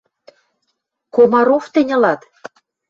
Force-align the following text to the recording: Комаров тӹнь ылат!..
Комаров 1.15 1.65
тӹнь 1.73 1.93
ылат!.. 1.95 2.21